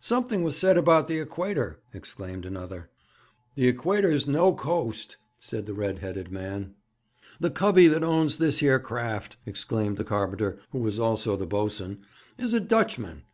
[0.00, 2.88] 'Something was said about the Equator,' exclaimed another.
[3.54, 6.72] 'The Equator's no coast,' said the red headed man.
[7.38, 11.98] 'The covey that owns this here craft,' exclaimed the carpenter, who was also the boatswain,
[12.38, 13.20] 'is a Dutchman.